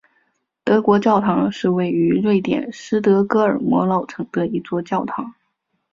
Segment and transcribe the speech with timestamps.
[0.63, 5.35] 德国教堂是位于瑞典斯德哥尔摩老城的一座教堂。